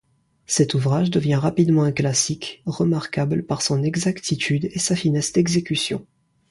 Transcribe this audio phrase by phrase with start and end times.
[0.47, 6.07] Cet ouvrage devient rapidement un classique, remarquable par son exactitude et sa finesse d’exécution.